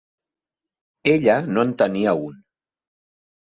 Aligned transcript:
Ella 1.11 1.35
no 1.57 1.67
en 1.67 1.75
tenia 1.83 2.17
un. 2.25 2.43